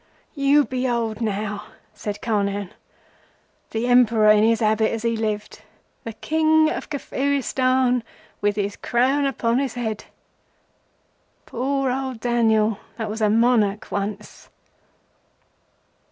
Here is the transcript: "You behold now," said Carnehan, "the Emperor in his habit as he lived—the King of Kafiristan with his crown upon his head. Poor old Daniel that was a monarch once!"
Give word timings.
"You 0.33 0.65
behold 0.65 1.21
now," 1.21 1.65
said 1.93 2.23
Carnehan, 2.23 2.71
"the 3.69 3.85
Emperor 3.85 4.31
in 4.31 4.43
his 4.43 4.59
habit 4.59 4.89
as 4.91 5.03
he 5.03 5.15
lived—the 5.15 6.13
King 6.13 6.71
of 6.71 6.89
Kafiristan 6.89 8.01
with 8.41 8.55
his 8.55 8.75
crown 8.77 9.27
upon 9.27 9.59
his 9.59 9.75
head. 9.75 10.05
Poor 11.45 11.91
old 11.91 12.19
Daniel 12.19 12.79
that 12.97 13.11
was 13.11 13.21
a 13.21 13.29
monarch 13.29 13.91
once!" 13.91 14.49